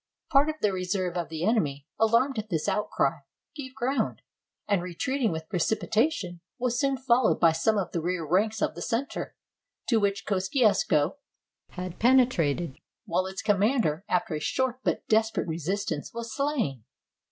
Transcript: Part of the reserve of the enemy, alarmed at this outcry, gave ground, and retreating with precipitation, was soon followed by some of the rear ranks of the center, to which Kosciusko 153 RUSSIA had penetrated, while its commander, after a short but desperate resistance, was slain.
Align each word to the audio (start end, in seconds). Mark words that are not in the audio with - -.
Part 0.31 0.49
of 0.49 0.55
the 0.63 0.73
reserve 0.73 1.15
of 1.15 1.29
the 1.29 1.45
enemy, 1.45 1.85
alarmed 1.99 2.39
at 2.39 2.49
this 2.49 2.67
outcry, 2.67 3.19
gave 3.55 3.75
ground, 3.75 4.23
and 4.67 4.81
retreating 4.81 5.31
with 5.31 5.47
precipitation, 5.47 6.41
was 6.57 6.79
soon 6.79 6.97
followed 6.97 7.39
by 7.39 7.51
some 7.51 7.77
of 7.77 7.91
the 7.91 8.01
rear 8.01 8.25
ranks 8.27 8.63
of 8.63 8.73
the 8.73 8.81
center, 8.81 9.35
to 9.89 9.99
which 9.99 10.25
Kosciusko 10.25 11.17
153 11.67 11.75
RUSSIA 11.75 11.83
had 11.83 11.99
penetrated, 11.99 12.77
while 13.05 13.27
its 13.27 13.43
commander, 13.43 14.03
after 14.09 14.33
a 14.33 14.39
short 14.39 14.79
but 14.83 15.07
desperate 15.07 15.47
resistance, 15.47 16.11
was 16.15 16.33
slain. 16.35 16.83